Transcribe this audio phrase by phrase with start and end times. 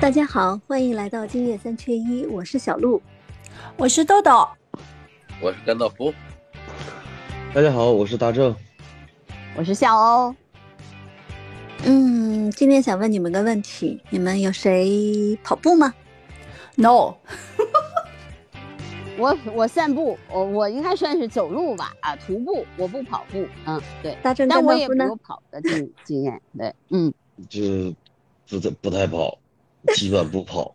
[0.00, 3.02] 大家好，欢迎来到今夜三缺一，我是小鹿，
[3.76, 4.48] 我是豆豆，
[5.42, 6.14] 我是甘道夫。
[7.52, 8.54] 大家好，我是大正，
[9.56, 10.32] 我是小欧。
[11.84, 15.92] 嗯，今天想问你们个问题，你们有谁跑步吗
[16.76, 17.16] ？No。
[19.18, 27.12] 我我散步，我我应该算是走路吧，啊，徒步，我不跑步，嗯，对，大正但我也没有跑的经经验，对，嗯，
[27.48, 27.92] 就
[28.46, 29.36] 不太不太跑，
[29.94, 30.74] 基本不跑。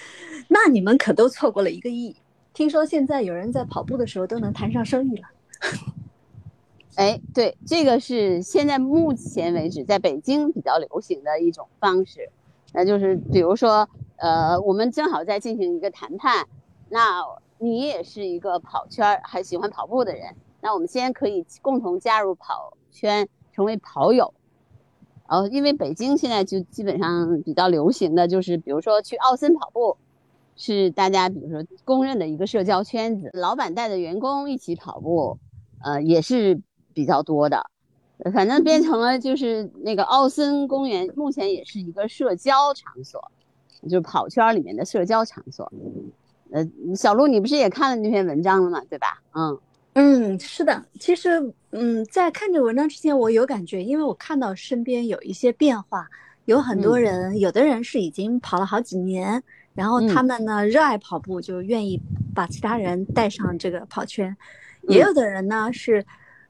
[0.48, 2.16] 那你们可都错过了一个亿。
[2.52, 5.28] 听说现在有人在跑步的时候都能谈上生意了。
[6.96, 12.30] 哎，对，这个是现在目前为止在北京比较流行的一种方式，
[12.72, 16.46] 那就是比如说，呃，我们正好在进行一个谈判，
[16.88, 17.24] 那。
[17.58, 24.34] 你也是一个跑圈还喜欢跑步的人，那我们先可以共同加入跑圈，成为跑友。
[25.26, 29.96] 哦，因为北京现在就基本上比较流行的就是，比如说去奥森跑步，
[30.54, 33.30] 是大家比如说公认的一个社交圈子。
[33.32, 35.38] 老板带着员工一起跑步，
[35.82, 36.60] 呃，也是
[36.92, 37.70] 比较多的。
[38.32, 43.20] 反正变成了就是那个奥森公园，目前也是一个社交场所，
[43.82, 45.70] 就是跑圈里面的社交场所。
[46.52, 48.80] 呃，小鹿，你不是也看了那篇文章了吗？
[48.88, 49.20] 对吧？
[49.32, 49.58] 嗯
[49.94, 50.84] 嗯，是的。
[50.98, 56.08] 其实，嗯，在看这文章之前，我有感觉，因为我看到身边有一些变化，
[56.46, 59.42] 有很多人，有的人是已经跑了好几年，
[59.72, 62.00] 然后他们呢热爱跑步，就愿意
[62.34, 64.34] 把其他人带上这个跑圈；
[64.88, 66.04] 也有的人呢是，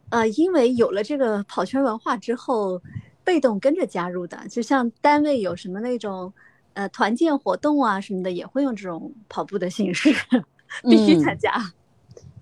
[0.08, 2.80] 呃，因为有了这个跑圈文化之后，
[3.22, 6.32] 被动跟着加入的，就像单位有什么那种。
[6.72, 10.12] 呃，团建活动啊什么的也会用这种跑步的形式，
[10.90, 11.52] 必须参加。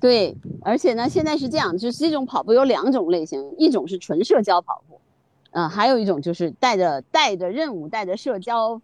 [0.03, 5.00] 对，而且呢，现在是这样，就是这种跑步有两种类型，一种是纯社交跑步，
[5.53, 8.81] 嗯，还有一种就是带着带着任务、带着社交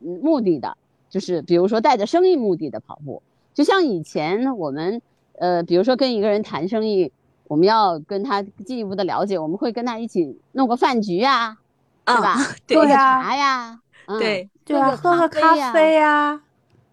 [0.00, 0.76] 嗯目的的，
[1.10, 3.22] 就是比如说带着生意目的的跑步。
[3.54, 5.02] 就像以前我们
[5.38, 7.12] 呃，比如说跟一个人谈生意，
[7.48, 11.58] 我们要跟他进一步的了解，我们会跟他一起弄个饭局呀，
[12.06, 12.36] 对吧？
[12.66, 13.78] 对个茶呀，
[14.18, 14.48] 对。
[14.64, 16.40] 对啊，喝个咖啡呀，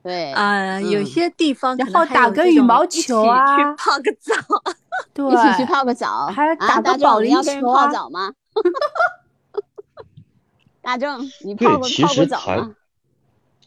[0.02, 4.34] 对啊，有些地方然后打个羽毛球啊，去泡个 澡，
[5.14, 7.88] 对，一起去泡个澡，还打个保龄球啊？
[7.88, 8.34] 泡澡吗？
[10.82, 12.74] 大正，你泡过泡过澡吗？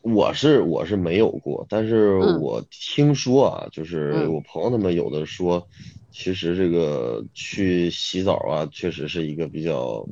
[0.01, 5.69] 我是我是没有过，但是我听说啊，就是我朋友他们有的说，
[6.11, 10.05] 其实这个去洗澡啊，确实是一个比较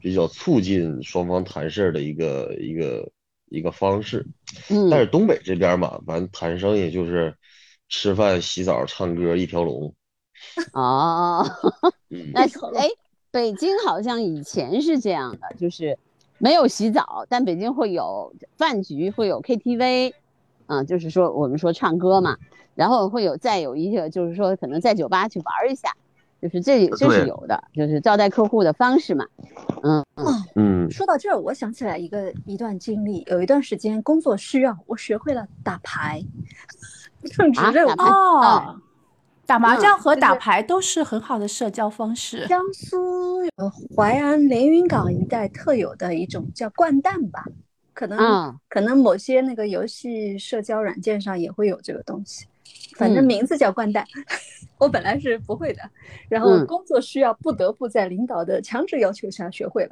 [0.00, 3.08] 比较促进双方谈事儿的一个一个。
[3.50, 4.26] 一个方式，
[4.70, 7.34] 嗯，但是东北这边嘛，完谈生意就是
[7.88, 9.94] 吃饭、洗澡、唱歌一条龙。
[10.72, 11.44] 哦，
[12.32, 12.88] 那哎，
[13.30, 15.98] 北京好像以前是这样的，就是
[16.38, 20.12] 没有洗澡，但北京会有饭局，会有 KTV，
[20.66, 22.36] 嗯，就是说我们说唱歌嘛，
[22.74, 25.94] 然后会有再有一个就是说可能在酒吧去玩一下。
[26.44, 29.26] 就是这这是有的，就是招待客户的方式嘛，
[29.82, 30.90] 嗯嗯嗯。
[30.90, 36.22] 说到这儿，我想起来一个一段经历，有一段时间工作需要，我学会了打牌，
[37.32, 38.78] 正值任务哦。
[39.46, 42.46] 打麻将和打牌都是很好的社交方式。
[42.46, 47.42] 江苏呃淮安连云港一带特有的一种叫掼蛋吧，
[47.94, 52.46] 可能可能某些那个游戏社交软件上也会有这个东西。
[52.96, 54.06] 反正名字叫掼蛋，
[54.78, 55.82] 我本来是不会的，
[56.28, 59.90] 然后工作需要不得不在领导的强制要求下学会了。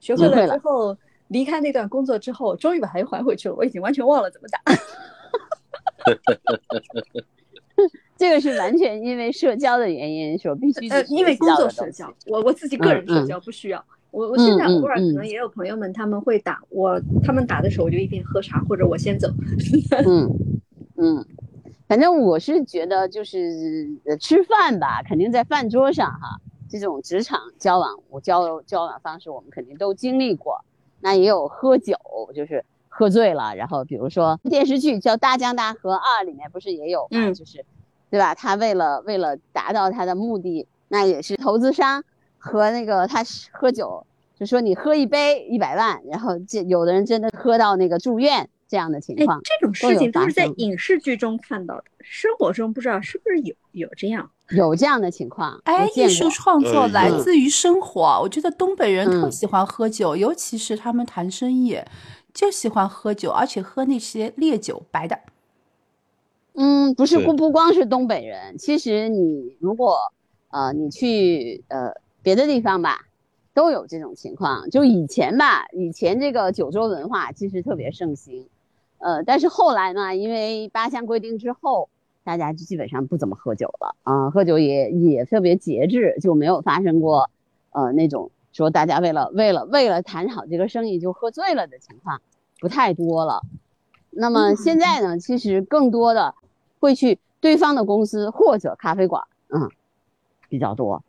[0.00, 0.96] 学会了之后，
[1.28, 3.54] 离开那段工作之后，终于把它又还回去了。
[3.54, 4.60] 我已经完全忘了怎么打。
[8.16, 13.84] 这个是完全因为社交的原因，说必须呃，因为工作社交，我我自己个人社交不需要。
[14.10, 19.28] 我我现在偶尔可能也有朋友们他们会打我，他们打的时候我就一边喝茶或者我先走。
[20.06, 20.30] 嗯
[20.96, 21.26] 嗯。
[21.88, 23.88] 反正我是觉得，就是
[24.20, 26.38] 吃饭吧，肯定在饭桌上哈。
[26.70, 30.62] 这种职场交往，我交交往方式，我们肯定都经历过。
[31.00, 31.96] 那也有喝酒，
[32.34, 37.32] 就是喝醉了，然后比如说电视剧叫《大江大河二》里面不是也有吗？
[37.32, 37.64] 就是，
[38.10, 38.34] 对吧？
[38.34, 42.04] 他为了为了达到他的目的，那也是投资商
[42.36, 44.06] 和那个他喝酒，
[44.38, 48.50] 就说你喝一杯一百万，然后这有的人真的喝到那个住院。
[48.68, 55.60] 这样的情况，这种事情都是在影视剧中看到的，生活中不知道是不是有有这样有这样的情况。
[55.64, 61.80] 哎，艺术创作来自于生活，我觉得东北人特喜欢喝酒，尤其是他们谈生意
[62.34, 65.18] 就喜欢喝酒，而且喝那些烈酒，白的。
[66.54, 69.96] 嗯，不是不不光是东北人，其实你如果
[70.50, 71.92] 呃你去呃
[72.22, 73.06] 别的地方吧。
[73.54, 78.46] 都有这种情况，就以前吧，以前这个九州文化其实特别盛行，
[78.98, 81.88] 呃，但是后来呢，因为八项规定之后，
[82.24, 87.30] 大家就基本上不怎么喝酒了啊，喝酒也也特别节制，就没有发生过，
[87.70, 92.20] 呃，那种说大家为了为了为了谈好这个生意就喝醉了的情况，
[92.60, 93.42] 不太多了。
[94.10, 96.34] 那么现在呢，其实更多的
[96.80, 99.70] 会去对方的公司或者咖啡馆，嗯，
[100.48, 101.02] 比较多，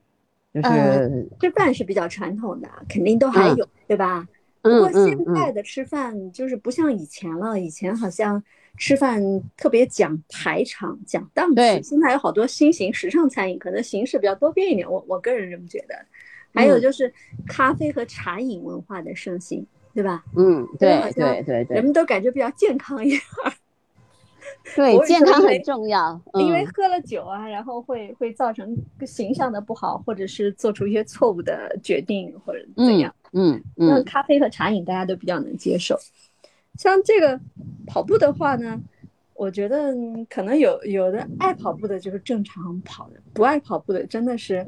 [0.53, 4.27] 就是吃饭是比较传统的，肯定都还有，对吧？
[4.62, 8.44] 不过现在的吃饭就是不像以前了，以前好像
[8.78, 9.22] 吃饭
[9.56, 11.84] 特别讲排场、讲档次。
[11.84, 14.90] 现在有好多新型时尚餐饮，可能形式比较多变一点。
[14.90, 15.96] 我我个人这么觉得。
[16.52, 17.14] 还有就是
[17.48, 20.24] 咖啡和茶饮文化的盛行，对吧？
[20.36, 23.22] 嗯，对对对对，人们都感觉比较健康一点。
[24.75, 26.19] 对，健康很重要。
[26.33, 33.13] 因为喝了酒啊，然后会会造成形象的不好，或者是做出一些错误的决定，或者怎样。
[33.33, 33.88] 嗯嗯。
[33.88, 35.98] 那咖啡和茶饮大家都比较能接受。
[36.77, 37.39] 像这个
[37.86, 38.80] 跑步的话呢，
[39.33, 39.94] 我觉得
[40.30, 44.65] 可能有有的爱跑步的就是正常跑的，不爱跑步的真的是，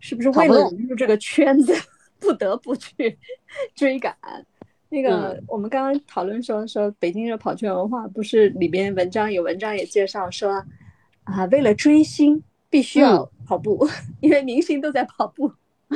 [0.00, 1.74] 是不是为了融入这个圈子
[2.20, 3.18] 不得不去
[3.74, 4.14] 追赶？
[4.94, 10.64] 那个，我们刚刚讨论说说北京的跑圈文化，不是里边文章有文章也介绍说，
[11.24, 13.84] 啊，为了追星必须要跑步，
[14.22, 15.50] 因为明星都在跑步，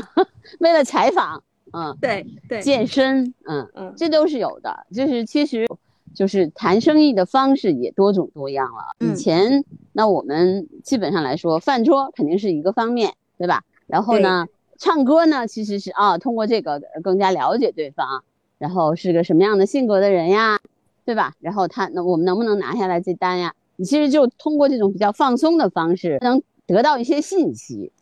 [0.59, 1.41] 为了采访，
[1.73, 4.85] 嗯，对对，健身，嗯嗯，这都是有的。
[4.93, 5.65] 就是其实，
[6.13, 8.97] 就是谈生意的方式也多种多样了。
[8.99, 13.63] 以前那我们基本上来说，饭桌肯定是一个方面，对吧？
[13.87, 14.47] 然后呢，
[14.77, 18.25] 唱歌呢，其实是啊，通过这个更加了解对方。
[18.59, 20.59] 然后是个什么样的性格的人呀，
[21.05, 21.33] 对吧？
[21.41, 23.55] 然后他那我们能不能拿下来这单呀？
[23.77, 27.93] 你其实就通过这种比较放松的方式，能得到一些信息。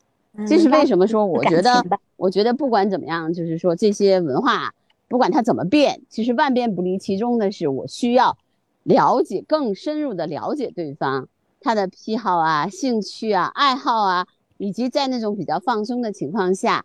[0.47, 1.85] 这是为什么说我觉得，
[2.17, 4.75] 我觉得不管怎么样，就是说这些文化，
[5.09, 8.37] 不管它怎么变，其实万变不离其中的是，我需要
[8.83, 11.29] 了解更深入的了解对方，
[11.61, 14.27] 他的癖好啊、兴趣啊、爱好啊，
[14.59, 16.85] 以及在那种比较放松的情况下，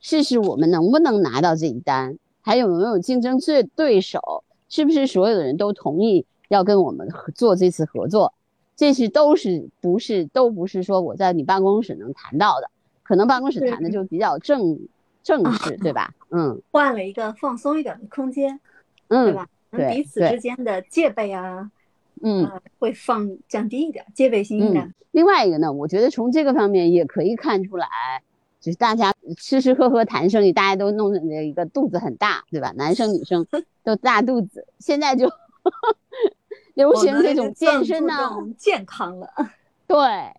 [0.00, 2.16] 试试我们能不能拿到这一单。
[2.42, 4.44] 还有没有竞争对对手？
[4.68, 8.32] 是不是所有的人都同意要跟我们做这次合作？
[8.76, 12.70] 这是都是不是都不是说我在你办公室能谈到的，
[13.02, 14.78] 可能办公室谈的就比较正
[15.22, 16.14] 正式，对吧？
[16.30, 18.58] 嗯，换了一个放松一点的空间，
[19.08, 19.48] 嗯，对吧？
[19.92, 21.70] 彼此之间的戒备啊，
[22.22, 22.48] 嗯，
[22.78, 24.94] 会放降低一点，戒备心一点。
[25.10, 27.86] 另外一个呢，我觉得从这个方面也可以看出来。
[28.60, 32.72] 就是大家吃吃喝喝谈生意，大家都弄的一个肚子很大，对吧？
[32.76, 33.46] 男生女生
[33.82, 35.30] 都大肚子，现在就
[36.74, 38.14] 流行这种健身呢，
[38.58, 39.28] 健康了。
[39.88, 39.98] 对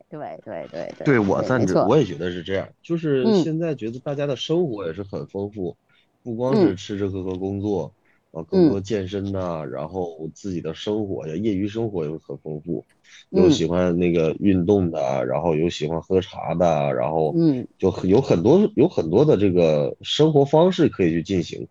[0.09, 2.65] 对对对对，对我赞成，我也觉得是这样。
[2.81, 5.75] 就是现在觉得大家的生活也是很丰富，
[6.23, 7.91] 不光是吃吃喝喝工作，
[8.31, 12.85] 啊，更多健身呐，然后自己的生活呀，业余生活也很丰富。
[13.29, 21.67] 有喜欢那个运动的，然后有喜欢喝茶的，然后嗯，就有很多有很多的这个生活方式可以去进行，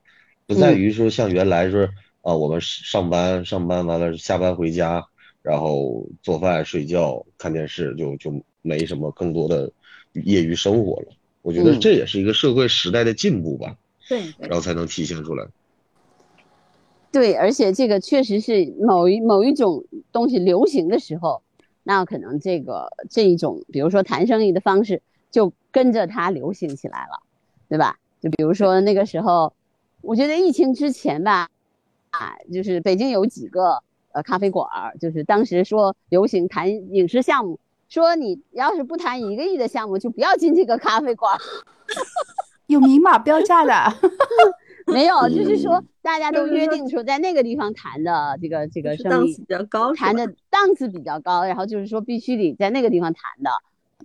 [0.47, 1.89] 不在于说像原来说
[2.21, 5.03] 啊，我们上班上班完了下班回家，
[5.43, 8.31] 然后做饭睡觉看电视，就就
[8.61, 9.73] 没什么更多的
[10.12, 11.09] 业余生活了。
[11.41, 13.77] 我觉得这也是一个社会时代的进步吧，
[14.11, 15.47] 对，然后才能体现出来。
[17.12, 21.43] 对，而且这个确实是某一某一种东西流行的时候，
[21.83, 27.21] 那可能这个这一种，比如说谈生意的方式，就跟着它流行起来了，
[27.69, 27.99] 对吧？
[28.21, 29.52] 就比如说那个时候，
[30.02, 31.49] 我觉得疫情之前吧，
[32.11, 41.37] 啊，就是北京有几个呃咖啡馆儿，就是当时说流行谈影视项目，说你要是不谈一个亿的项目，就不要进这个咖啡馆，
[42.69, 43.73] 有明码标价的。
[44.92, 53.50] 没有，就是说大家都约定说在那个地方谈的这个这个生意比较高，谈的档次比较高，然后就是说必须得在那个地方谈的，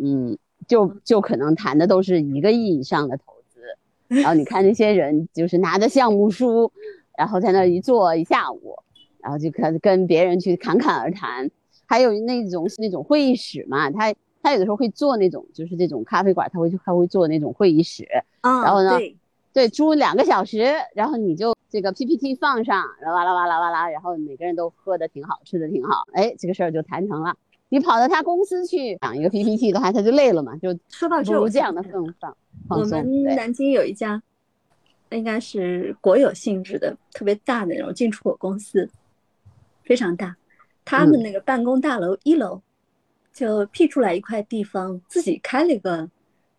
[0.03, 3.61] 嗯，就就可能谈的都是一个亿以上的投资，
[4.07, 6.71] 然后你看那些人就是拿着项目书，
[7.17, 8.77] 然后在那一坐一下午，
[9.19, 11.49] 然后就开始跟别人去侃侃而谈，
[11.85, 14.13] 还有那种那种会议室嘛，他
[14.43, 18.05] 他有的时候会做那种就是这种咖啡馆，他会他会做那种会议室，
[18.41, 18.99] 然后呢。
[19.55, 27.33] 对，租两个小时，然后你就这个 PPT 放上，然后哇啦哇啦哇啦，然后每个人都喝的挺好，吃的挺好，哎，这个事儿就谈成了。
[27.69, 32.35] 你跑到他公司去讲一个 PPT 的话，他就累了嘛，就说到这，这样的放放
[32.67, 34.21] 我们南京有一家，
[35.11, 38.89] 应该是国有性质的，特别大的那种进出口公司，
[39.85, 40.35] 非常大。
[40.83, 42.61] 他们那个办公大楼一楼
[43.31, 46.09] 就辟出来一块地方，自己开了一个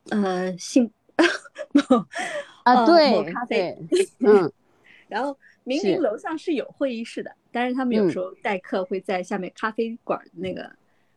[0.09, 0.91] 呃性。
[2.67, 3.79] 啊，对，咖啡，
[4.19, 4.51] 嗯，
[5.07, 10.69] 然后明明楼上是有会议室的，但是他们有时候代课会在下面咖啡馆那个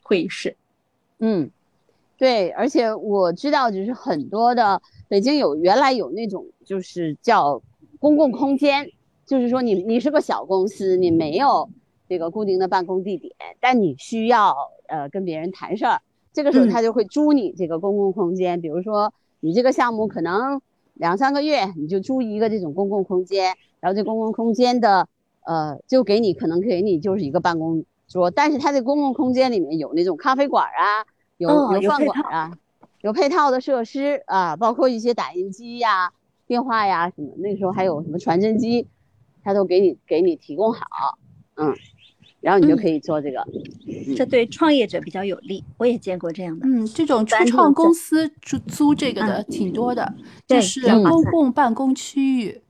[0.03, 0.55] 会议室。
[1.17, 1.49] 嗯，
[2.19, 7.59] 对，而且我知道就是很多的北京有原来有那种就是叫
[7.99, 8.87] 公共空间，
[9.25, 11.67] 就是说你你是个小公司，你没有
[12.07, 14.55] 这个固定的办公地点，但你需要
[14.87, 15.99] 呃跟别人谈事儿。
[16.31, 20.61] 这个时候他就会租你这个公共空间，比如说你这个项目可能
[20.99, 25.07] 两三个月，你就租一个这种公共空间，然后这公共空间的
[25.45, 32.51] 呃就给你可能给你就是一个办公桌，但是它这公共空间里面有那种咖啡馆啊，有有饭馆啊，
[32.99, 36.11] 有配套的设施啊，包括一些打印机呀、
[36.45, 38.89] 电话呀什么，那时候还有什么传真机，
[39.41, 40.81] 它都给你给你提供好，
[41.55, 41.73] 嗯。
[42.41, 43.45] 然后你就可以做这个，
[44.15, 45.63] 这对创业者比较有利。
[45.77, 50.13] 我也见过这样的，嗯，这种初创公司租租这个的挺多的，
[50.47, 52.61] 就是公共办公区域。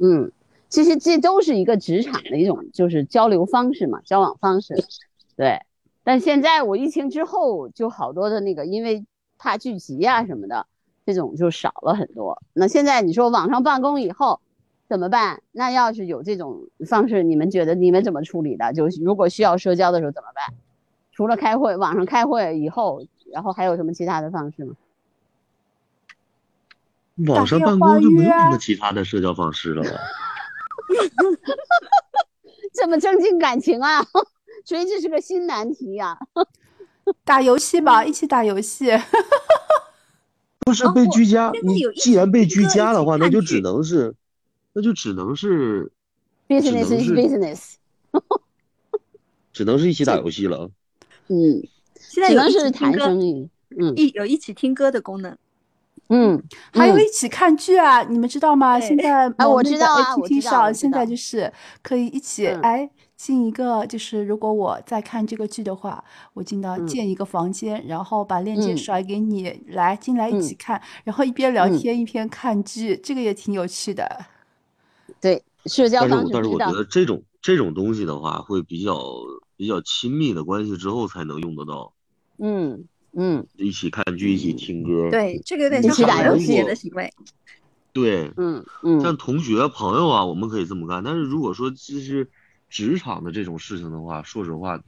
[0.00, 0.30] 嗯，
[0.68, 4.74] 其实这都是一个职场的一种就是交流方式嘛，交往方式。
[5.36, 5.60] 对，
[6.02, 9.04] 但现在我疫情之后就好多的那个，因为
[9.38, 10.66] 怕聚集啊什么的，
[11.06, 12.42] 这种就少了很多。
[12.52, 14.40] 那现在你说网上办公以后。
[14.88, 15.42] 怎么办？
[15.52, 18.72] 那要是有这种方式，你们觉得你们怎么处理的？
[18.72, 20.54] 就如果需要社交的时候怎么办？
[21.12, 23.02] 除了开会，网上开会以后，
[23.32, 24.74] 然后还有什么其他的方式吗？
[27.26, 29.90] 网上办公就没有什么其他的社交方式了吧？
[32.74, 34.06] 这么增进感情啊？
[34.66, 36.18] 所以这是个新难题呀。
[37.24, 38.90] 打游戏吧，一起打游戏。
[40.60, 44.14] 不是被居家，你既然被居家的话，那就只能是。
[44.78, 45.90] 那就只能是
[46.46, 47.74] ，business is business，
[49.50, 50.70] 只能是一起打游戏了。
[51.28, 53.48] 嗯，现在只能是谈生意。
[53.70, 55.34] 嗯，一有一起听歌的功能。
[56.10, 56.42] 嗯，
[56.74, 58.78] 还有一起看剧啊，你们知道吗？
[58.78, 60.70] 现在啊，我知道啊，我知道。
[60.70, 66.04] 现在就是可以一起哎进一个，就是如果我在看这个剧的话，
[66.34, 74.26] 我进到建一个房间，然后把链接甩给你，来进来一起看，然后一边聊天一边看剧，这个也挺有趣的。
[75.20, 78.98] 对社交方式，但是我觉得这种这种东西的话，会比较
[79.56, 81.92] 比较亲密的关系之后才能用得到。
[82.38, 85.10] 嗯嗯，一起看剧，一起听歌。
[85.10, 87.10] 对，这个有点像打游戏的行为。
[87.92, 91.02] 对，嗯嗯，像同学朋友啊，我们可以这么干。
[91.02, 92.28] 但是如果说就是
[92.68, 94.78] 职场的这种事情的话，说实话，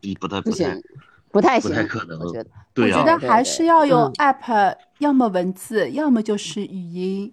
[0.00, 0.80] 比不太不太
[1.30, 2.18] 不太不太可能。
[2.18, 7.30] 我觉得，对呀，我觉得还是要用 app，要么文字，要么就是语音。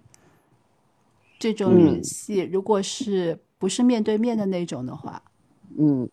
[1.40, 5.24] 这种联系，如果是不是面对面的那种的话，
[5.78, 6.10] 嗯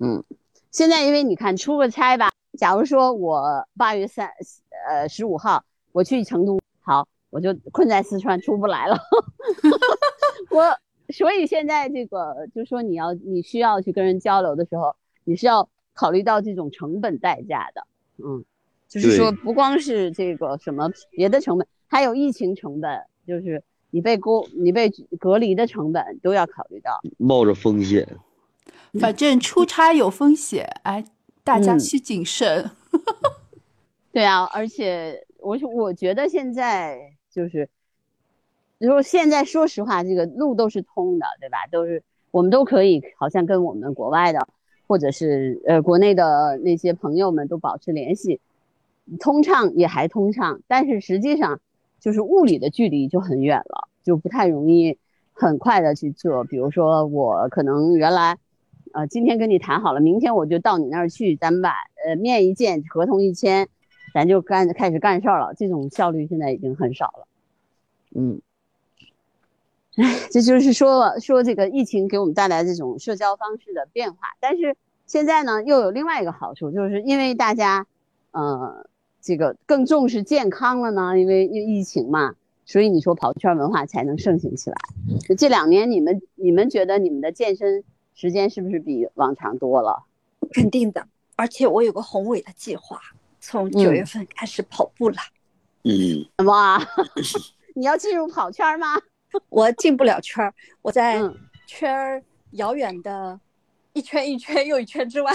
[0.00, 0.24] 嗯，
[0.72, 4.28] 现在因为你看出个差吧，假如说我八月三
[4.88, 8.98] 呃十五号我去成都，好，我就困在四川出不来了，
[10.50, 10.76] 我
[11.14, 18.44] 所以现在这个就说你要你需要去跟人交流的时候，你是要考虑到这种成本代价的，嗯，
[18.88, 23.62] 就是说不光是这个什么别的成本，还有疫情成本，就是。
[23.92, 28.06] 你被隔你被隔离的成本都要考虑到，冒着风险，
[29.00, 31.04] 反正出差有风险，哎，
[31.42, 32.70] 大家需谨慎。
[34.12, 36.98] 对啊，而且我我觉得现在
[37.30, 37.68] 就是，
[38.78, 41.66] 如果现在说实话，这个路都是通的，对吧？
[41.70, 44.46] 都是我们都可以，好像跟我们国外的
[44.86, 48.40] 或者是呃国内的那些朋友们都保持联系，
[49.18, 51.60] 通畅也还通畅，但是实际上。
[52.00, 54.98] 就是物理的距离就很远了，就不太容易
[55.32, 56.42] 很快的去做。
[56.44, 58.38] 比如说我可能原来，
[58.92, 61.74] 呃，今天跟你谈好了，明天我就到你那儿去，咱们把
[62.06, 63.68] 呃面一见，合同一签，
[64.14, 65.54] 咱就干开始干事儿了。
[65.54, 67.26] 这种效率现在已经很少了。
[68.14, 68.40] 嗯，
[69.96, 74.28] 哎， 这就是说说这个疫情给我们带来这种社交方式的变化。
[74.40, 74.76] 但是
[75.06, 77.86] 现在呢，又有另外一个好处，就是因为大家，
[78.32, 78.86] 呃。
[79.20, 82.34] 这个更重视健康了呢，因为因为疫情嘛，
[82.64, 84.76] 所以你说跑圈文化才能盛行起来。
[85.36, 87.84] 这两年你们你们觉得你们的健身
[88.14, 90.04] 时间是不是比往常多了？
[90.52, 92.98] 肯定的，而且我有个宏伟的计划，
[93.40, 95.16] 从九月份开始跑步了。
[95.84, 96.80] 嗯，哇，
[97.76, 98.98] 你要进入跑圈吗？
[99.48, 101.20] 我进不了圈儿，我在
[101.66, 102.22] 圈儿
[102.52, 103.38] 遥远的
[103.92, 105.32] 一圈一圈又一圈之外。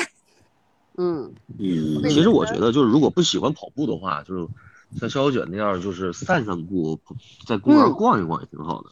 [0.98, 4.48] 嗯嗯，其实我觉得就是如果不喜欢跑步的话，就是
[5.00, 7.00] 像肖小卷那样，就是散散步，
[7.46, 8.90] 在公园逛一逛也挺好的。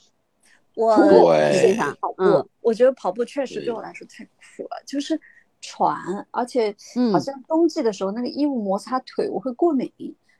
[0.76, 5.20] 我对跑步，我觉得跑步确实对我来说太苦了，就是
[5.62, 6.76] 喘，而且
[7.12, 9.92] 好像冬季的时候那个衣物摩擦腿，我会过敏。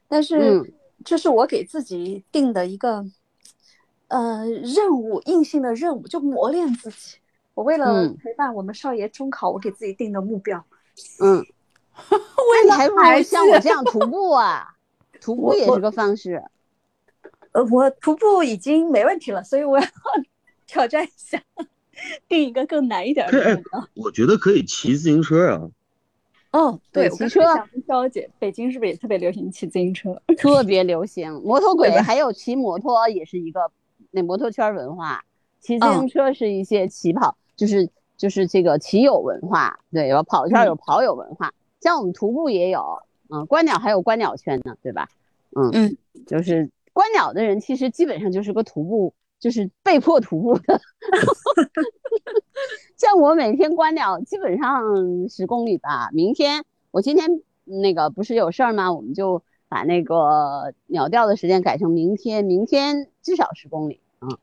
[0.08, 3.06] 但是这是我给自己定的一个
[4.08, 7.18] 呃任务硬性的任务，就磨练自己。
[7.54, 10.66] 我为了陪伴我们少爷中考，我给自己定的目标。
[11.20, 11.38] 嗯，
[12.10, 14.76] 为了还不如像我这样徒步啊，
[15.22, 16.44] 徒步也是个方式。
[17.52, 19.86] 呃，我徒步已经没问题了，所以我要
[20.66, 21.42] 挑战一下，
[22.28, 23.88] 定一个更难一点的目标。
[23.94, 25.70] 我觉得可以骑自行车啊。
[26.52, 27.42] 哦，对，骑车。
[27.88, 30.22] 肖姐，北京是不是也特别流行骑自行车？
[30.38, 33.72] 特别流行，摩托鬼还有骑摩托也是一个
[34.12, 35.24] 那摩托圈文化。
[35.60, 39.80] 骑自行车是一些起跑，就是就是这个骑友文化。
[39.92, 45.08] 对，有跑圈有跑友文化，像我们徒步也有，嗯，观鸟还有观鸟圈呢，对吧？
[45.56, 46.70] 嗯嗯，就是。
[46.94, 50.80] 观鸟的人其实基本上就是个徒步，就是被迫徒步的。
[52.96, 54.84] 像我每天观鸟，基本上
[55.28, 56.12] 十公里吧。
[56.14, 58.94] 明天我今天那个不是有事儿吗？
[58.94, 64.38] 我们就把那个鸟钓的时间改成明天，明天至少十公里啊。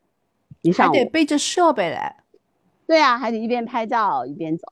[0.61, 2.17] 你还得背着设备来。
[2.91, 4.67] 对啊，还得一边拍照一边走。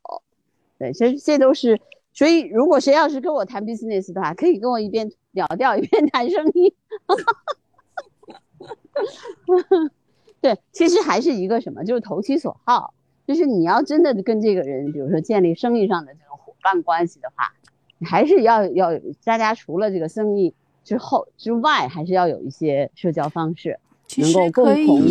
[0.77, 1.81] 对，这这都是。
[2.13, 6.75] 所以如果谁要是跟我谈 business 的话，可以跟我一边聊掉一边谈生意。
[10.41, 12.93] 对，其实还是一个什么，就是投其所好。
[13.25, 17.53] 就是你要真的跟这个人，比如说建立生意上的这种伙伴关系的话，
[17.99, 18.91] 你还是要要
[19.23, 23.79] 大家除了这个生意之后之外，还是要有一些社交方式，
[24.17, 25.03] 能够共同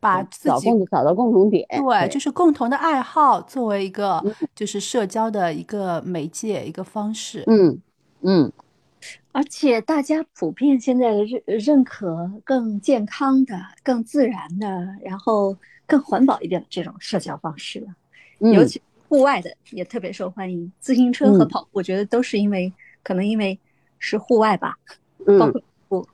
[0.00, 1.66] 把自己找找到共同点。
[1.68, 4.22] 对，就是共同的爱好作为一个
[4.54, 7.42] 就是社交的一个媒介一个方式。
[7.46, 7.78] 嗯
[8.22, 8.52] 嗯。
[9.32, 14.68] 而且大家普遍现在认认可更健康的、更自然的，
[15.02, 15.56] 然后
[15.86, 17.86] 更环保一点的这种社交方式了。
[18.52, 23.58] 尤其户外的也特别受欢迎，自行车和跑步，我觉得都是因为可能因为
[23.98, 24.78] 是户外吧，
[25.38, 26.06] 包括不。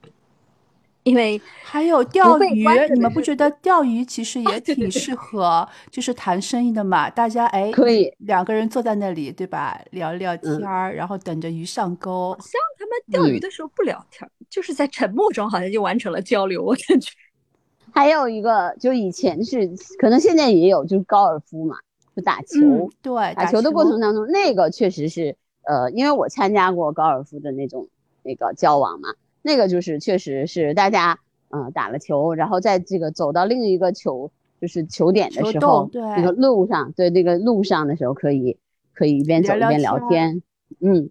[1.03, 7.09] 因为 还有钓鱼，你们不觉得钓鱼其实也挺适合，就是谈生意的嘛？
[7.09, 9.81] 大家哎，可以两个人坐在那里，对吧？
[9.93, 12.37] 聊聊天儿，然后等着鱼上钩。
[12.41, 16.63] 像他们钓鱼的时候不聊天，就是在沉默中好像就完成了交流。
[16.63, 17.11] 我感觉
[17.93, 21.77] 还有一个，就以前是，可能现在也有，就是高尔夫嘛，
[22.15, 22.91] 就打球。
[23.01, 27.89] 对，打球的过程当中，那个确实是，呃，因为我参加过高尔夫的那种
[28.23, 29.09] 那个交往嘛。
[29.43, 38.57] 那个就是确实是大家嗯打了球，然后在这个走到另一个球就是球点的时候，那个路上对那个路上的时候可以
[38.93, 40.43] 可以一边走一边聊天，
[40.81, 41.09] 嗯，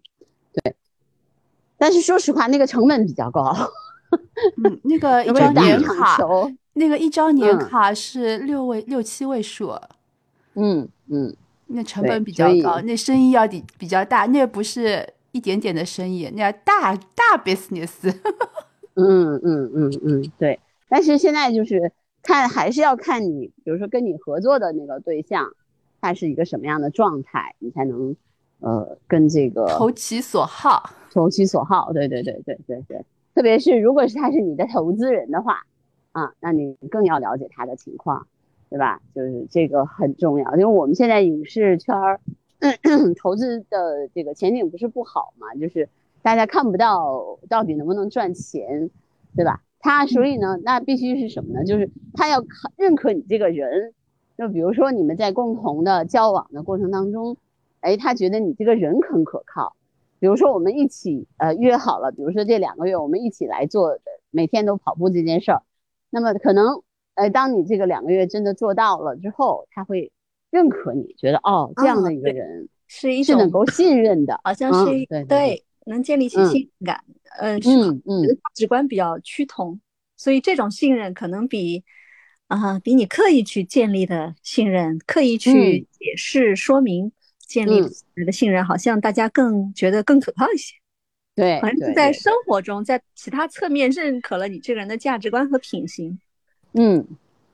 [0.54, 0.76] 对。
[1.78, 3.56] 但是说实话，那个成本比较高，
[4.64, 6.18] 嗯，那个一张年卡，
[6.74, 9.74] 那个一张年卡是六位六七位数，
[10.54, 11.36] 嗯嗯，
[11.68, 15.08] 那成本比较高，那生意要比比较大，那不是。
[15.32, 18.12] 一点点的生意，那大大 business，
[18.96, 20.60] 嗯嗯嗯嗯，对。
[20.88, 21.92] 但是现在就是
[22.24, 25.52] 看，还是要看你，比如说跟你合作的那个对象，
[26.02, 28.16] 他是一个什么样的状态，你才能
[28.60, 31.94] 呃跟这个投其所好，投其所好。
[31.94, 33.06] 对对对对对对。
[33.36, 35.62] 特别是如果是他是你的投资人的话，
[36.12, 38.26] 啊，那你更要了解他的情况，
[38.70, 39.00] 对吧？
[39.14, 42.20] 就是这个很重要，因为我们现在影视圈儿。
[43.22, 45.56] 投资的这个前景不是不好嘛？
[45.56, 45.88] 就是
[46.22, 48.90] 大家看不到到底能不能赚钱，
[49.36, 49.64] 对吧？
[49.80, 51.64] 他所以呢，那必须是什么呢？
[51.64, 52.44] 就是他要
[52.76, 53.94] 认可你这个人，
[54.38, 57.38] 就比如说你们在共同的交往的过程当中，
[57.80, 59.78] 哎，他觉得你这个人很可靠。
[60.20, 63.98] 比如说我们一起呃约好了，比如说这两个月我们一起来做
[64.32, 65.64] 每天都跑步这件事儿，
[66.10, 66.84] 那么可能
[67.16, 70.12] 呃当你这个两个月真的做到了之后，他会。
[70.52, 77.04] 认可你觉得哦，这样的一个人是一种能够信任的，好像是对对，能建立起信任感。
[77.40, 79.80] 嗯，是嗯，价值观比较趋同，
[80.18, 81.84] 所以这种信任可能比
[82.48, 87.82] 啊比你刻意去建立的信任、刻意去解释说明建立
[88.26, 90.76] 的信任，好像大家更觉得更可靠一些。
[91.36, 96.20] 对，反正是在生活中，在其他侧面认可了你这个人的价值观和品行。
[96.74, 97.08] 嗯。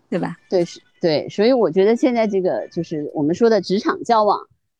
[0.07, 0.37] 对吧？
[0.47, 4.39] 对，是，对，所以我觉得现在这个就是我们说的职场交往，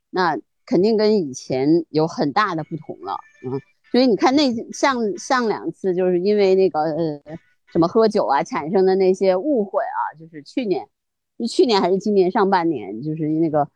[0.10, 0.36] 那
[0.66, 3.62] 肯定跟以前有很大的不同了，嗯，
[3.92, 7.22] 所以你看那上上两次就是因为那个呃
[7.68, 10.90] 什么喝酒啊产生的那些误会啊，就是去年，
[11.38, 13.70] 是去年还是今年上半年，就是那个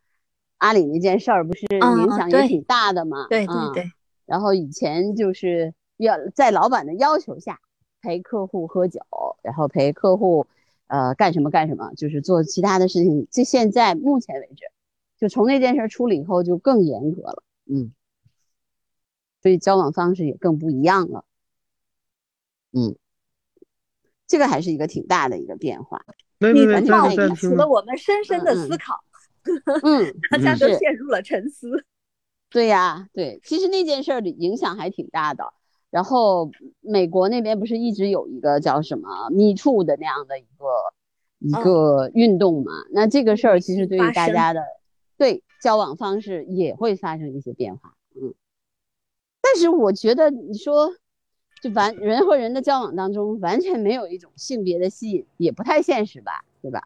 [0.58, 3.28] 阿里那件事儿，不是影响也挺大的嘛？
[3.28, 3.84] 对对对。
[4.26, 7.60] 然后以前就是要在老板的要求下
[8.02, 9.00] 陪客户喝酒，
[9.40, 10.44] 然后陪客户。
[10.90, 13.26] 呃，干什么干什么，就是做其他的事情。
[13.30, 14.64] 就现在目前为止，
[15.18, 17.92] 就从那件事出了以后，就更严格了，嗯，
[19.42, 21.24] 所以交往方式也更不一样了，
[22.72, 22.96] 嗯。
[24.26, 26.04] 这个还是一个挺大的一个变化。
[26.38, 29.02] 你的话引起了我们深深的思考，
[29.82, 31.84] 嗯， 大家都陷入了沉思。
[32.48, 35.52] 对呀，对，其实那件事儿的影响还挺大的。
[35.90, 36.50] 然后
[36.80, 40.66] 美国那边不是一直有一个叫什么 “Me Too” 的那样的一个
[41.38, 42.72] 一个运动嘛？
[42.90, 44.62] 那这个事儿其实对于大家的
[45.16, 47.94] 对交往方式也会发生一些变化。
[48.14, 48.34] 嗯，
[49.42, 50.92] 但是我觉得你说，
[51.62, 56.44] 就完人和人的交往当中完全没有一种性别的吸引，也不太现实吧？
[56.62, 56.82] 对吧？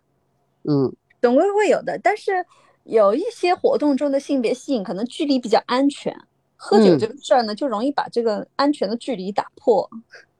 [0.65, 2.45] 嗯，总归会有的，但是。
[2.87, 6.15] 有一些活动中的性别吸引，可能距离比较安全。
[6.57, 9.89] 喝酒这个事儿呢，就容易把这个安全的距离打破，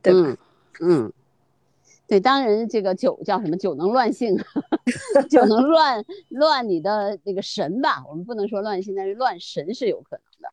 [0.03, 0.37] 对吧？
[0.81, 1.13] 嗯，
[2.07, 3.57] 对，当然这个酒叫什么？
[3.57, 4.37] 酒能乱性，
[5.31, 8.05] 酒能乱乱你的那个神吧？
[8.09, 10.49] 我们不能说乱性，但是乱神是有可能的。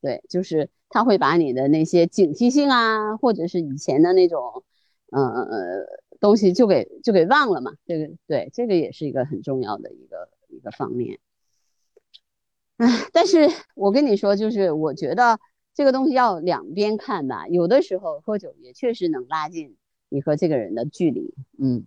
[0.00, 4.64] 对，就是他会把你的那些警惕性啊，或者是以前的那种，
[5.10, 5.86] 呃，
[6.20, 7.72] 东西就给就给忘了嘛。
[7.86, 11.18] 这个对，这个也是一个很重要的一个一个方面。
[12.80, 15.38] 唉，但是我跟你说，就是我觉得
[15.74, 17.46] 这个东西要两边看吧。
[17.46, 19.76] 有的时候喝酒也确实能拉近
[20.08, 21.34] 你和这个人的距离。
[21.58, 21.84] 嗯，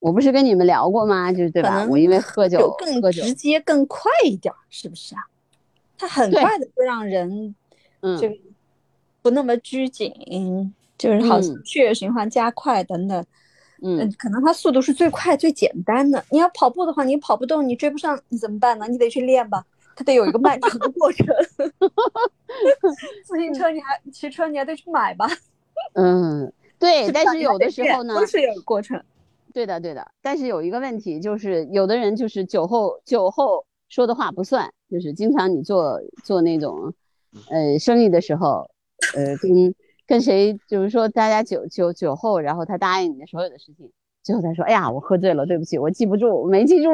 [0.00, 1.32] 我不是跟你们聊过吗？
[1.32, 1.86] 就是对吧？
[1.88, 5.22] 我因为喝酒更直接、更快一点，是不是啊？
[5.96, 7.54] 它很快的就让人，
[8.00, 8.28] 嗯，就
[9.22, 13.18] 不那么拘谨，就是好血液循环加快等等。
[13.18, 13.26] 嗯，
[14.18, 16.24] 可能它速度是最快最简单的。
[16.30, 18.86] 你要跑步的话，你跑不动，你追不上，你怎么办呢？
[18.88, 21.26] 你得去练吧，它得有一个漫长的过程。
[23.26, 25.28] 自行车你还骑车，你还得去买吧。
[25.94, 27.12] 嗯，对。
[27.12, 29.02] 但是有的时候呢，都是有过程。
[29.52, 30.06] 对的，对的。
[30.22, 36.92] 但是有一个问题，就是有的人就是酒后酒后说的话不算，就是经常你做做那种
[37.50, 38.68] 呃生意的时候，
[39.14, 39.74] 呃跟。
[40.06, 43.90] 跟谁就是说，大家酒酒酒后，然后他答应你的所有的事情，
[44.22, 46.90] 最后他说：“哎呀，我喝醉了，对不起，我记不住，我没记住。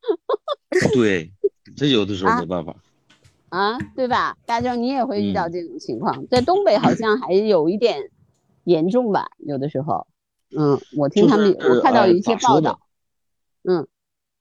[0.94, 1.30] ”对，
[1.76, 2.74] 这有的时候没办法
[3.50, 4.36] 啊，对吧？
[4.46, 8.10] 大壮，你也会遇到这种情况，在东北好像还有一点
[8.64, 9.28] 严重吧？
[9.38, 10.06] 有的时候，
[10.56, 12.80] 嗯，我听他们，我看到有一些报道，
[13.64, 13.86] 嗯，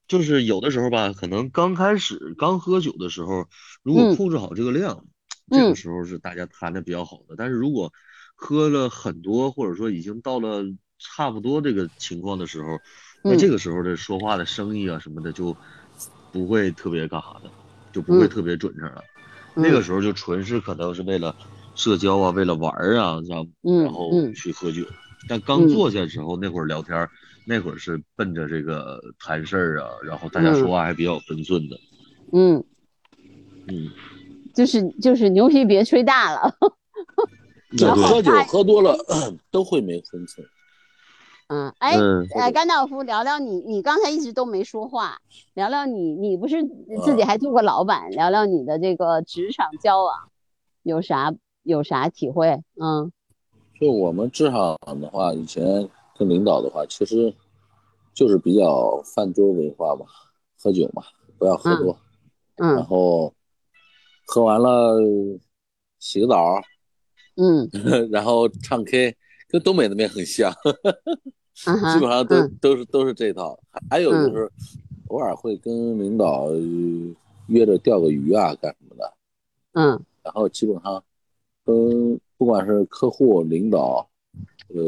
[0.08, 3.45] 就是有的时候吧，可能刚开始刚喝酒的时候，
[3.84, 5.06] 如果控制好这个量。
[5.50, 7.92] 这个时候是大家谈的比较好的，但是如果
[8.36, 10.64] 喝了很多，或者说已经到了
[10.98, 12.80] 差不多这个情况的时候，
[13.24, 15.58] 那这个时候的说话的声音啊什么的就
[16.32, 17.52] 不会特别干啥的，
[17.94, 19.02] 就不会特别准成了。
[19.54, 21.34] 那个时候就纯是可能是为了
[21.76, 23.48] 社交啊，为了玩啊，然后
[23.84, 24.86] 然后去喝酒。
[25.28, 27.08] 但刚坐下的时候，那会儿聊天，
[27.48, 31.78] 那会儿是奔着这个谈事儿啊，然后大家说话还比较分寸的。
[32.34, 32.64] 嗯。
[33.68, 33.92] 嗯。
[34.56, 36.56] 就是就是牛皮别吹大了，
[37.78, 38.98] 喝酒喝多了
[39.52, 40.48] 都会没分寸。
[41.48, 41.96] 嗯，哎
[42.36, 45.20] 哎，甘道夫，聊聊你，你刚才一直都没说话，
[45.54, 46.63] 聊聊你，你不是
[47.04, 50.30] 自己还做过老板，聊聊你的这个职场交往
[50.82, 52.63] 有啥有啥体会？
[52.82, 53.12] 嗯，
[53.80, 55.88] 就我们职场的话，以前
[56.18, 57.32] 跟领导的话，其实
[58.13, 60.06] 就是比较饭桌文化嘛，
[60.58, 61.04] 喝酒嘛，
[61.38, 61.98] 不要喝多，
[62.56, 63.34] 嗯，然后。
[64.28, 65.00] 喝完了，
[66.00, 66.60] 洗个澡，
[67.36, 67.70] 嗯，
[68.12, 69.16] 然后唱 K，
[69.48, 70.52] 跟东北那边很像，
[71.54, 73.58] 基本上都都是都是这套。
[73.90, 74.52] 还有就是
[75.10, 76.50] 偶尔会跟领导
[77.48, 79.14] 约着钓个鱼啊，干什么的，
[79.74, 81.04] 嗯，然后基本上
[81.64, 84.10] 跟不管是客户、领导，
[84.70, 84.84] 呃，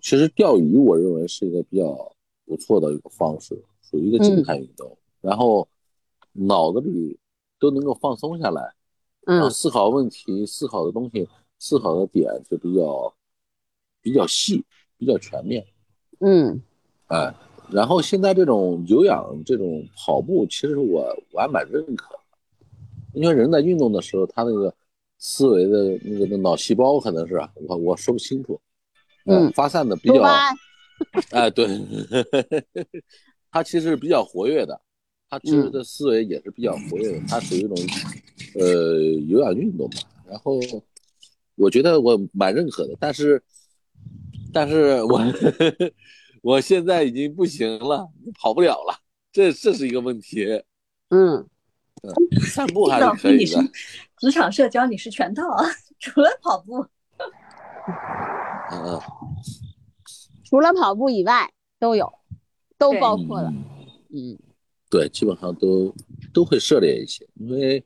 [0.00, 2.12] 其实钓鱼我认为是一个比较
[2.46, 5.68] 不错的一个方式，属于一个静态运动，然后
[6.32, 7.18] 脑子里。
[7.58, 8.74] 都能够放松下来，
[9.26, 13.14] 嗯，思考问题、思考的东西、思考的点就比较
[14.02, 14.64] 比较细、
[14.96, 15.66] 比较全面，
[16.20, 16.60] 嗯，
[17.06, 17.34] 哎，
[17.70, 22.20] 然后现在这种有氧、这种跑步，其实我我还蛮认可的，
[23.14, 24.72] 因为人在运动的时候，他那个
[25.18, 28.60] 思维的那个那脑细胞可能是我我说不清楚，
[29.24, 30.22] 嗯，发散的比较，
[31.30, 31.66] 哎，对，
[33.50, 34.80] 他其实比较活跃的。
[35.28, 37.76] 他其实的思维也是比较活跃的，他属于一种，
[38.54, 39.96] 呃，有氧运动嘛。
[40.28, 40.60] 然后
[41.56, 43.42] 我觉得我蛮认可的，但是，
[44.52, 45.20] 但是我
[46.42, 48.08] 我现在已经不行了，
[48.40, 48.96] 跑不了了，
[49.32, 50.62] 这这是一个问题。
[51.10, 51.44] 嗯，
[52.40, 53.60] 散步还是可以的。
[54.18, 55.64] 职场社交你是全套啊，
[55.98, 56.86] 除了跑步。
[58.70, 59.00] 嗯，
[60.44, 62.12] 除了跑步以外都有，
[62.78, 63.52] 都包括了。
[64.10, 64.38] 嗯。
[64.96, 65.94] 对，基本上都
[66.32, 67.84] 都会涉猎一些，因为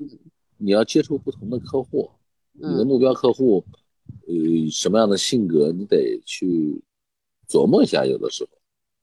[0.59, 2.09] 你要接触不同的客户，
[2.53, 3.65] 你的目标客户，
[4.29, 6.81] 呃，什么样的性格，你得去
[7.49, 8.51] 琢磨一下，有的时候，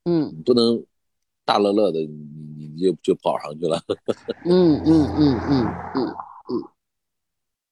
[0.06, 0.82] 嗯，你不能
[1.44, 2.08] 大乐乐的，你
[2.58, 3.84] 你你就就跑上去了。
[4.48, 5.66] 嗯嗯嗯嗯
[5.96, 6.64] 嗯嗯。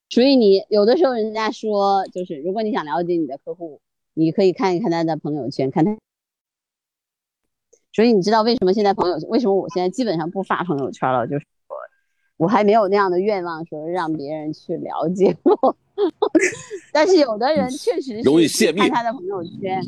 [0.09, 3.79] 所以你有的时候人家说，就是如果你想了解你的客户，
[4.13, 5.97] 你可以看一看他的朋友圈，看他。
[7.95, 11.25] 所以你知道为什么现在朋友为什么我现在基本上不发朋友圈了？
[11.25, 11.75] 就是我
[12.45, 15.77] 我还没有那样的愿望，说让别人去了解我。
[16.91, 19.81] 但是有的人确实容易泄密，看他的朋友圈，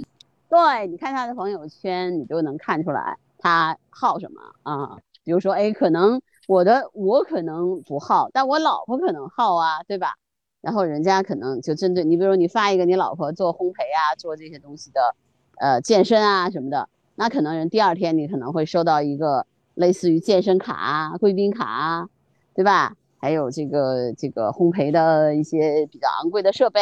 [0.48, 4.98] 对，你看他的朋友圈，你就能看出来他好什么啊。
[5.26, 10.16] 比如说，哎，可能我的我可能不好，但我老婆可能好啊，对吧？
[10.62, 15.14] 然后人家可能就针对你，比如你发一个你老婆做烘焙啊，做这些东西的，
[15.58, 16.88] 呃，健身啊什么的，
[17.20, 22.10] 那可能人第二天你可能会收到一个类似于健身卡啊、贵宾卡啊，
[22.54, 22.96] 对吧？
[23.20, 26.80] 还有这个这个烘焙的一些比较昂贵的设备，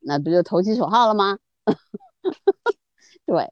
[0.00, 1.38] 那不就投其所好了吗？
[3.24, 3.50] 对，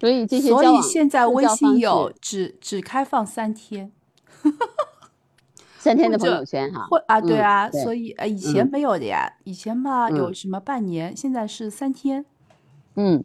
[0.00, 3.92] 所以这些所以现在微信有只只开放三天，
[5.76, 6.86] 三天的朋友圈哈。
[6.90, 12.24] 会啊，对啊，所以呃以前没有的呀，以前嘛有什么半年，现在是三天。
[12.96, 13.22] 嗯，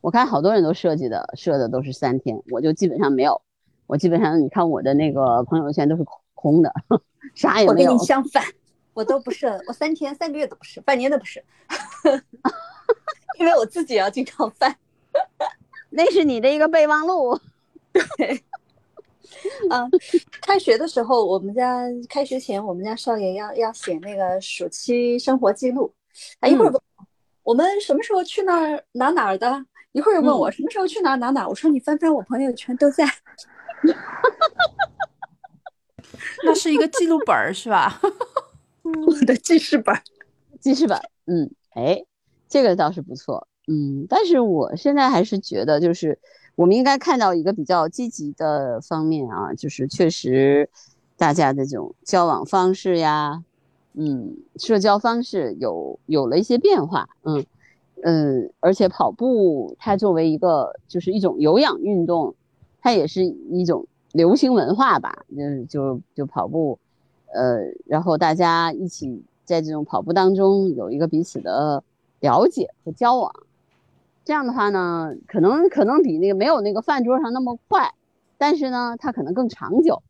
[0.00, 3.40] 我看好多人都设计的设的都是三天，我就基本上没有，
[3.86, 6.72] 我基本上你看我的那个朋友圈都是空的。
[7.34, 7.90] 啥也没有。
[7.90, 8.44] 我跟你相反，
[8.92, 11.42] 我都不是，我三天、三个月都不是，半年都不是，
[13.40, 14.76] 因为我自己要经常翻。
[15.90, 17.38] 那是你的一个备忘录。
[18.16, 18.42] 对。
[19.70, 19.90] 嗯，
[20.40, 25.92] 开学的时候，我们家开学前，我们家少爷要要写那个暑期生活记录。
[26.40, 26.80] 他一会儿问
[27.42, 31.48] 我们什么时候去那儿哪哪儿的，一会儿又问我什么时候去哪哪哪。
[31.48, 33.08] 我说你翻翻我朋友圈都在。
[36.44, 38.00] 那是一个记录本儿是吧？
[38.82, 39.94] 我的记事本，
[40.60, 40.98] 记事本。
[41.26, 42.04] 嗯，哎，
[42.48, 43.46] 这个倒是不错。
[43.68, 46.18] 嗯，但是我现在还是觉得，就是
[46.56, 50.68] 我们应该看到一个比较积极的方面啊，就是确实
[51.16, 53.44] 大家的这种交往方式呀，
[53.92, 57.08] 嗯，社交方式有有了一些变化。
[57.22, 57.46] 嗯
[58.04, 62.34] 嗯，而且跑步它作为一个就是一种有氧运动，
[62.80, 63.86] 它也是一种。
[64.14, 66.78] 流行文化吧，就就就跑步，
[67.34, 71.82] 呃，然后大家一起在这种跑步当中有一个彼此的
[72.20, 73.34] 了解和交往，
[74.24, 77.92] 这样的话呢，可能可能比那个没有那个饭桌上那么快，
[78.38, 80.00] 但是呢，它可能更长久。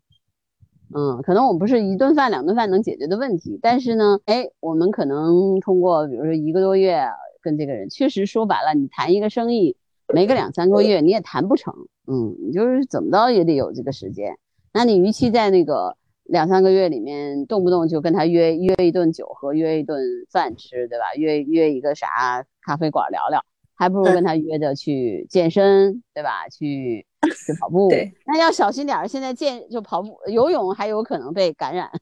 [0.95, 7.09] 嗯，可能我们不是一顿饭两顿饭能解决的问题，但是呢，哎，我们可能通过比如说一个多月
[7.45, 9.77] 跟这个人，确实说白了，你谈一个生意。
[10.13, 11.75] 没个两三个月你也谈不成，
[12.07, 14.37] 嗯，你就是怎么着也得有这个时间。
[14.71, 19.99] 那你与其在那个两三个月里面动不动就跟他约约一顿酒喝，约一顿
[20.31, 21.15] 饭吃，对吧？
[21.17, 23.43] 约约一个啥咖啡馆聊聊，
[23.75, 26.47] 还不如跟他约着去健身，对吧？
[26.51, 27.07] 去
[27.47, 27.91] 去跑步，
[28.27, 29.09] 那要小心点儿。
[29.09, 31.91] 现在健就跑步、游泳还有可能被感染。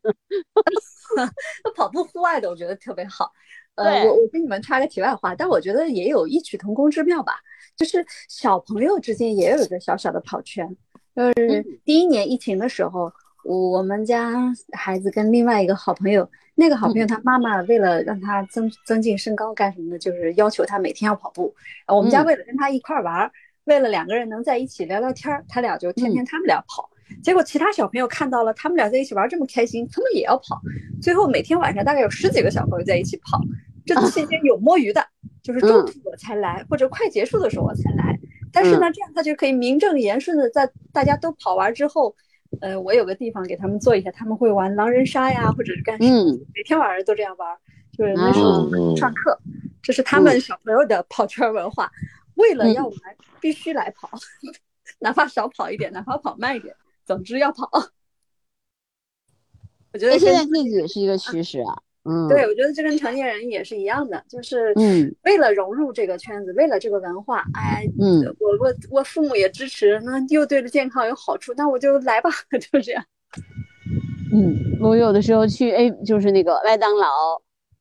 [1.63, 3.31] 那跑步户外的我觉得特别好。
[3.75, 7.35] 呃，我我跟你们插个题外话，但我觉得也有异曲同工之妙吧。
[7.75, 10.77] 就是小朋友之间也有一个小小的跑圈。
[11.17, 13.11] 就是第一年疫情的时候，
[13.45, 21.55] 我们家孩子跟另外一个好朋友，那个好朋友他妈妈为了让他增增进身高干什么的，就是要求他每天要跑步。
[21.87, 23.31] 我们家为了跟他一块玩，
[23.65, 26.89] 为了两个人能在一起聊聊天，他俩就天天他们俩跑。
[27.23, 30.61] 结果其他小朋友看到了他们俩在一起玩这么开心，他们也要跑。
[31.01, 33.41] 最后每天晚上大概有十几个小朋友在一起跑。
[33.85, 35.05] 这期间有摸鱼的。
[35.43, 38.17] 就是中途我才来，或者快结束的时候我才来。
[38.53, 42.15] 但是呢，这样他就可以名正言顺的在大家都跑完之后，
[42.61, 46.39] 呃，我有个地方给他们做一下，他们会玩狼人杀呀，或者是干什么？
[46.55, 47.59] 每天晚上都这样玩，
[47.99, 49.37] 就是那时候上课，
[49.83, 51.91] 这是他们小朋友的跑圈文化。
[52.37, 52.97] 为了要玩，
[53.41, 54.09] 必须来跑，
[55.01, 56.73] 哪怕少跑一点，哪怕跑慢一点，
[57.05, 57.69] 总之要跑。
[59.93, 61.77] 我觉得现在这也是一个趋势啊。
[62.05, 73.05] 嗯，对，我觉得这跟成年人也是一样的，就是嗯，为了融入这个圈子，为了这个文化，哎，嗯，我我我父母也支持，那又对着健康有好处，那我就来吧， 就这样。
[74.33, 77.07] 嗯，我有的时候去，哎，就是那个麦当劳，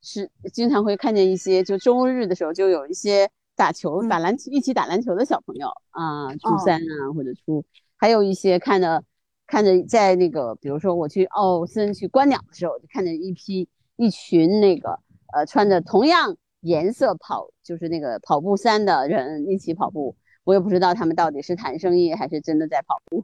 [0.04, 7.66] 是经常会看见一些，就周日的时候就有一些打球、打篮球、一起打篮球的小朋友啊，初三啊或者初，
[7.98, 9.04] 还有一些看着
[9.52, 13.68] 看着在那个，比如说我去奥森去观鸟的时候，就看见一批。
[13.98, 14.98] 一群那个
[15.32, 23.24] 呃穿着同样颜色跑就是那个跑步衫的人一起跑步，我也不知道他们到底是谈生意还是真的在跑步。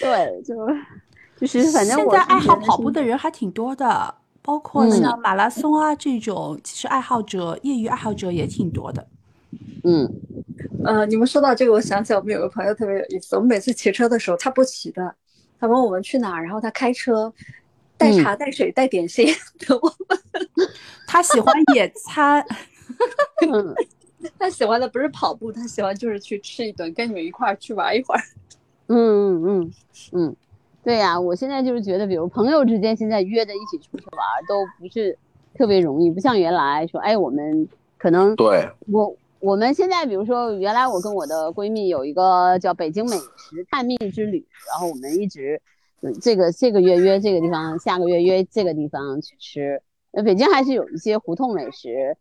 [0.00, 0.54] 对，就
[1.36, 9.06] 就是反正现在爱好跑步的人还挺多的，包括像马拉松啊这种，其实爱好者业余爱好者也挺多的。
[9.84, 10.08] 嗯，
[10.84, 13.34] 呃，你们说到这个，我想起我们有个朋友特别有意思。
[13.36, 15.14] 我们每次骑车的时候，他不骑的，
[15.58, 17.32] 他问我们去哪儿，然后他开车，
[17.96, 19.26] 带茶、带水、带点心
[19.66, 20.18] 等我们。
[21.06, 22.44] 他喜欢野餐，
[24.38, 28.20] 他喜欢的不是跑步，他喜欢就是去吃一顿，跟你们一块儿去玩一会儿。
[28.86, 29.72] 嗯嗯嗯
[30.12, 30.36] 嗯，
[30.84, 35.18] 对呀，我现在就是觉得，比如朋友之间现在约着一起出去玩，都不是
[35.54, 39.14] 特别容易，不像原来说，哎，我们可能对我。
[39.42, 45.60] 我们现在，比如说，原来我跟我的闺蜜有一个叫北京美食探秘之旅，然后我们一直，
[46.20, 49.82] 这个这个月约这个地方，下个月约这个地方去吃。
[50.12, 52.16] 呃，北京还是有一些胡同美食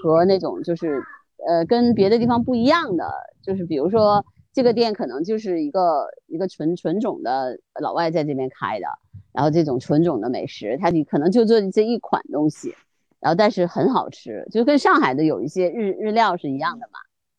[0.00, 1.02] 和那种就是，
[1.44, 3.04] 呃，跟别的地方不一样的，
[3.42, 8.86] 就是比如说这个店可能就是一个一个纯纯种的老外在这边开的，
[9.32, 12.76] 然后这种纯种的美食，它可能就做这一款东西。
[13.20, 16.98] 然后，但是很好吃，就跟上海的有一些日日料是一样的嘛。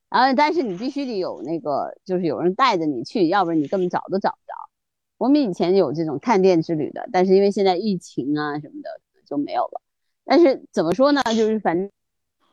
[0.09, 4.53] 然后，但是你必须得有那个，就是有人带着你去，要不然你根本找都找不着。
[5.17, 8.89] 我们以前有这种探店之旅的，但是因为现在疫情啊什么的
[9.25, 9.81] 就没有了。
[10.25, 11.21] 但是怎么说呢？
[11.35, 11.89] 就是反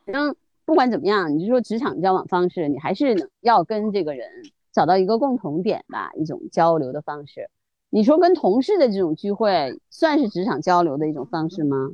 [0.06, 4.28] 正不管怎么样，你就说职场交往方式，你还是要跟这个人
[4.72, 7.50] 找到一个共同点吧，一种交流的方式。
[7.90, 11.90] 你说跟同事的这种聚会，算是职场交流的一种方式吗？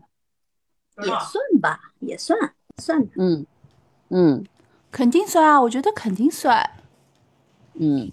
[0.99, 2.39] 也算吧，也算
[2.77, 3.47] 算的，嗯
[4.11, 4.45] 嗯，
[4.93, 6.71] 肯定算啊，我觉得肯定算，
[7.75, 8.11] 嗯，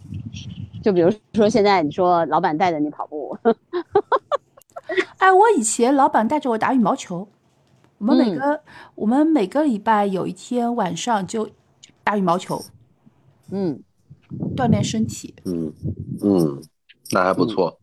[0.83, 3.37] 就比如说现在你说老板带着你跑步，
[5.19, 7.27] 哎，我以前老板带着我打羽毛球，
[7.99, 8.61] 我们每个
[8.95, 11.49] 我们每个礼拜有一天晚上就
[12.03, 12.63] 打羽毛球，
[13.51, 13.79] 嗯，
[14.55, 15.71] 锻炼身体，嗯
[16.23, 16.61] 嗯，
[17.11, 17.77] 那还不错，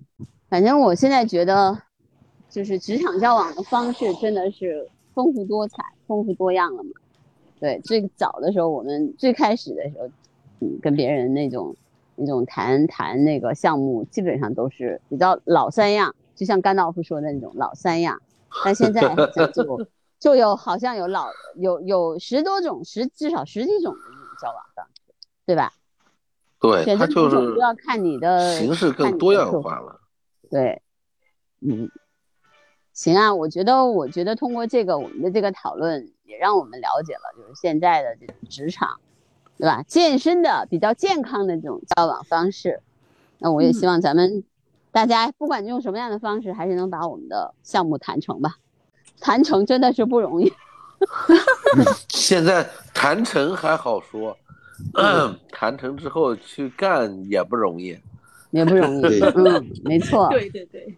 [0.49, 1.83] 反正我现在觉得。
[2.49, 6.91] 就是职场交往的方式真的是丰富多彩、丰富多样了嘛？
[7.61, 10.09] 对，最早的时候，我们最开始的时候，
[10.61, 11.75] 嗯，跟别人那种
[12.15, 18.21] 那种谈谈那个项目，基本上都是比较老三样，就像甘道夫说的那种老三样。
[18.65, 19.03] 但现在
[19.53, 19.87] 就
[20.19, 25.03] 就有好像有老有有十多种十至少十几种的这种交往方式，
[25.45, 25.73] 对吧？
[26.61, 30.01] 对，它就是要看你的形式更多样化了。
[30.49, 30.81] 对，
[31.61, 31.91] 嗯。
[32.99, 38.99] 行啊，我觉得，我觉得通过这个我们的这个讨论，也让我们了解了，就是现在的这种职场，
[39.57, 39.85] 对吧？
[39.87, 42.81] 健身的比较健康的这种交往方式。
[43.39, 44.43] 那我也希望咱们
[44.91, 48.57] 大家不管用什么样的方式，还是能把我们的项目谈成吧。
[49.21, 50.53] 谈成真的是不容易。
[52.11, 54.37] 现在谈成还好说，
[55.53, 57.97] 谈成之后去干也不容易，
[58.51, 59.21] 也不容易。
[59.39, 60.29] 嗯，没错。
[60.31, 60.93] 对对对。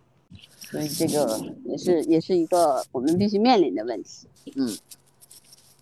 [0.70, 4.68] 所以这个也是也是一个我们必须面临的问题，嗯，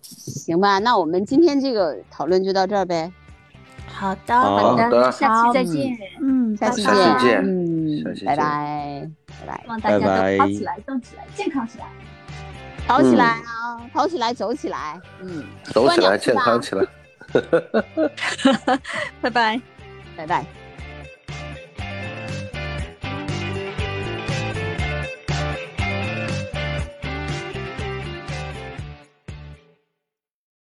[0.01, 3.11] 行吧，那我们今天这个讨论就到这儿呗。
[3.87, 6.81] 好的，好的，下期再见，嗯，下期
[7.19, 10.05] 见，嗯，拜拜，拜拜，希望大家都
[10.37, 11.85] 跑起来，动起来，健康起来，
[12.87, 16.85] 跑起来啊，跑起来，走起来，嗯，走起来，健康起来，
[19.21, 19.61] 拜拜，
[20.15, 20.58] 拜拜。